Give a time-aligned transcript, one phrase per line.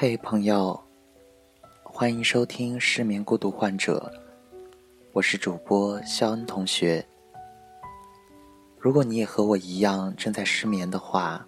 [0.00, 0.80] 嘿，朋友，
[1.82, 4.12] 欢迎收听失眠孤独患者，
[5.12, 7.04] 我是主播肖恩同学。
[8.78, 11.44] 如果你也和我一样正在失眠的话，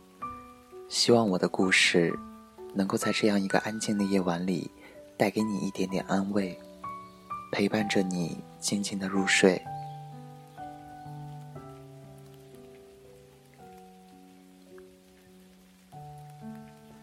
[0.88, 2.12] 希望我的故事
[2.74, 4.68] 能够在这样一个安静的夜晚里，
[5.16, 6.58] 带给你一点点安慰，
[7.52, 9.62] 陪伴着你静静的入睡。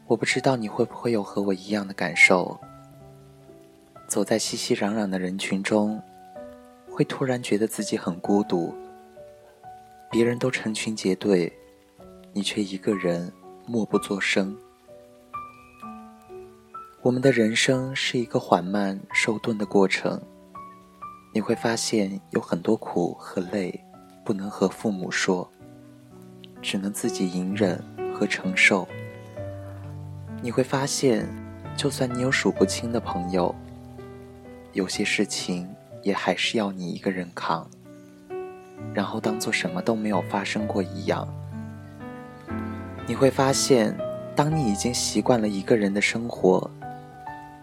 [0.07, 2.57] 我不知道你会不会有和我一样的感受。
[4.07, 6.01] 走在熙熙攘攘的人群中，
[6.89, 8.73] 会突然觉得自己很孤独。
[10.09, 11.51] 别人都成群结队，
[12.31, 13.29] 你却一个人
[13.65, 14.55] 默不作声。
[17.01, 20.21] 我们的人生是一个缓慢受顿的过程，
[21.33, 23.77] 你会发现有很多苦和累，
[24.23, 25.49] 不能和父母说，
[26.61, 28.87] 只能自己隐忍和承受。
[30.39, 31.27] 你会发现，
[31.75, 33.53] 就算你有数不清的朋友，
[34.71, 35.67] 有些事情
[36.03, 37.67] 也还是要你一个人扛，
[38.93, 41.27] 然后当做什么都没有发生过一样。
[43.07, 43.97] 你会发现，
[44.35, 46.69] 当你已经习惯了一个人的生活，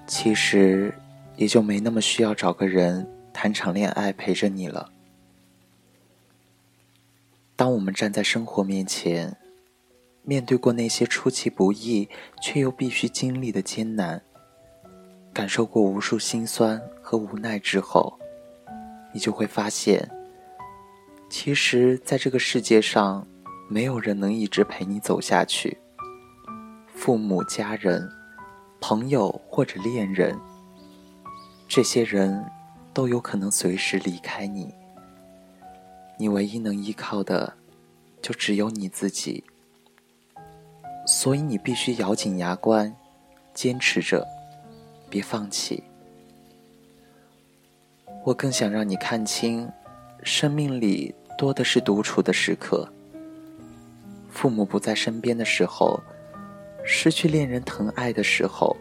[0.07, 0.93] 其实
[1.37, 4.91] 也就没那么需要找个人谈场恋爱陪着你了。
[7.55, 9.37] 当我们站在生活面前。
[10.25, 12.09] 面对过那些出其不意
[12.41, 14.23] 却又必须经历的艰难，
[15.33, 18.19] 感受过无数心酸和无奈之后，
[19.13, 20.11] 你就会发现，
[21.29, 23.27] 其实，在这个世界上，
[23.69, 25.77] 没有人能一直陪你走下去。
[26.95, 28.11] 父母、家人、
[28.81, 30.39] 朋友或者恋人，
[31.69, 32.43] 这些人
[32.95, 34.73] 都有可能随时离开你。
[36.19, 37.55] 你唯一能依靠的，
[38.23, 39.45] 就只有你自己。
[41.07, 42.95] 所以你必须咬紧牙关，
[43.53, 44.27] 坚持着，
[45.11, 45.83] 别放弃。
[48.25, 49.71] 我更想让你看清，
[50.23, 52.89] 生命里多的是独处的时刻。
[54.31, 56.01] 父母不在身边的时候，
[56.85, 58.75] 失去恋人疼爱的时候，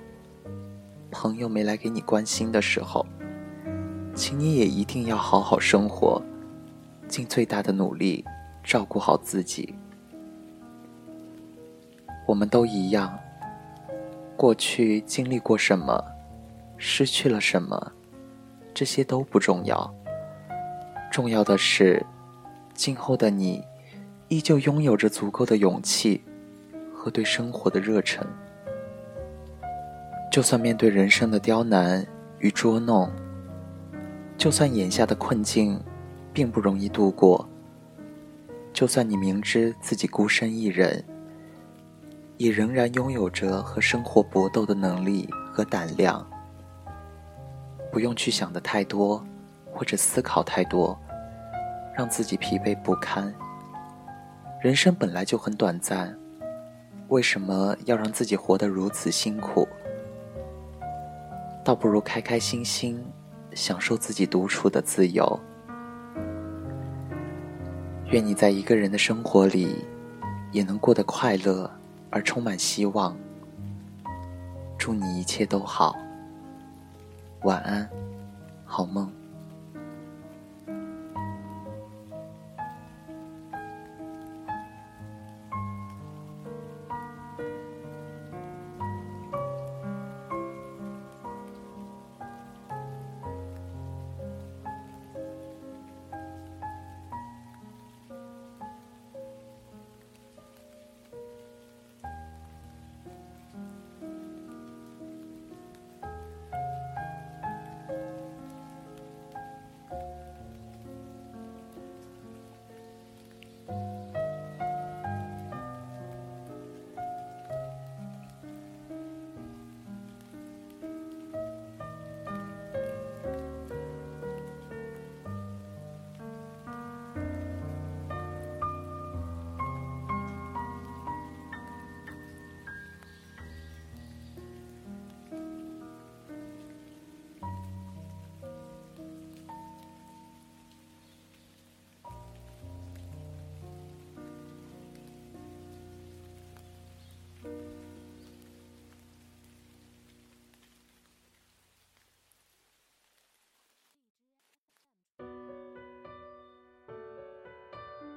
[1.12, 3.06] 朋友没来给你关心的时候，
[4.16, 6.22] 请你也一定要好好生活，
[7.08, 8.24] 尽最大的努力
[8.64, 9.76] 照顾好自己。
[12.26, 13.18] 我们都一样，
[14.38, 16.04] 过去经历过什么，
[16.78, 17.92] 失去了什么，
[18.74, 19.94] 这些都不重要。
[21.12, 22.04] 重要的是，
[22.74, 23.64] 今后的你
[24.30, 26.24] 依旧拥有着足够的勇气
[26.94, 28.26] 和对生活的热忱。
[30.32, 32.04] 就算面对人生的刁难
[32.40, 33.12] 与捉弄，
[34.38, 35.80] 就算眼下的困境
[36.34, 37.48] 并不容易度过，
[38.74, 41.04] 就算你明知自己孤身一人。
[42.38, 46.26] 也仍然拥有着和生活搏斗的能力和胆量，
[47.92, 49.24] 不用去想的太多，
[49.72, 51.00] 或者思考太多，
[51.96, 53.34] 让自己疲惫不堪。
[54.62, 56.18] 人生本来就很短暂，
[57.10, 59.68] 为什么要让自己活得如此辛苦？
[61.64, 63.02] 倒不如开开心心，
[63.54, 65.40] 享受自己独处的自由。
[68.08, 69.86] 愿你在一个人的生活里，
[70.52, 71.70] 也能过得快乐。
[72.14, 73.18] 而充满希望。
[74.78, 75.96] 祝你一切都好，
[77.42, 77.90] 晚安，
[78.66, 79.12] 好梦。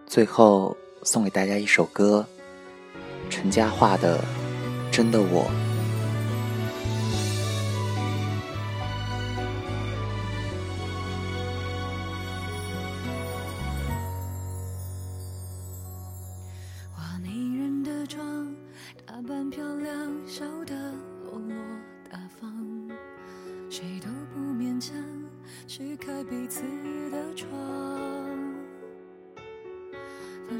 [0.06, 2.24] 最后送给大家一首歌
[3.28, 4.22] 陈嘉桦的
[4.90, 5.50] 真的我。
[17.56, 18.54] 人的妆
[19.04, 20.44] 打扮漂亮笑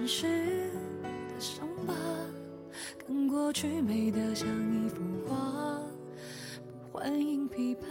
[0.07, 0.27] 时
[1.03, 1.93] 的伤疤，
[3.07, 5.81] 跟过去美得像一幅画。
[6.93, 7.89] 不欢迎批判，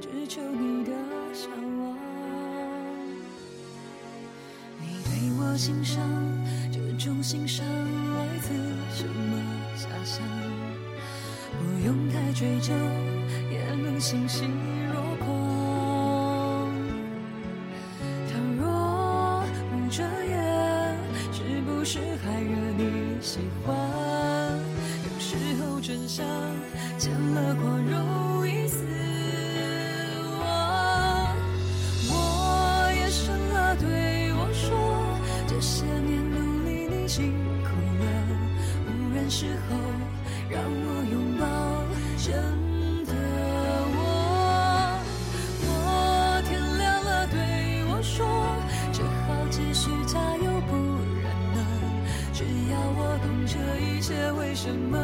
[0.00, 0.92] 只求你的
[1.32, 1.96] 向往。
[4.80, 6.04] 你对我欣赏，
[6.70, 8.52] 这种欣赏来自
[8.94, 9.42] 什么
[9.76, 10.22] 遐想？
[11.58, 12.74] 不用太追究，
[13.50, 14.50] 也能欣信。
[40.60, 41.46] 让我拥抱
[42.18, 42.28] 真
[43.06, 43.12] 的
[43.96, 43.98] 我。
[45.64, 45.68] 我
[46.46, 48.26] 天亮了对我说，
[48.92, 50.76] 只好继续加油，不
[51.22, 51.58] 然呢？
[52.34, 54.98] 只要我懂这一切为什么。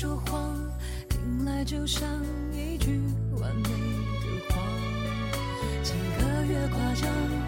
[0.00, 0.56] 说谎
[1.10, 2.08] 听来就像
[2.54, 3.02] 一句
[3.38, 4.64] 完美的谎，
[5.82, 7.39] 情歌越夸张。